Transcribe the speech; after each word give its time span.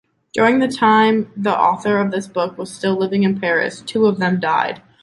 During 0.33 0.57
the 0.57 0.67
time 0.67 1.31
the 1.37 1.55
author 1.55 1.99
of 1.99 2.09
this 2.09 2.27
book 2.27 2.57
was 2.57 2.73
still 2.73 2.95
living 2.95 3.21
in 3.21 3.39
Paris, 3.39 3.81
two 3.81 4.07
of 4.07 4.17
them 4.17 4.39
died. 4.39 4.81